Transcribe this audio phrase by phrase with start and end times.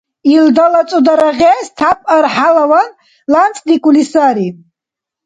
[0.33, 2.89] Илдала цӀудара гъез тяп архӀялаван
[3.31, 4.47] лямцӀдикӀули сари.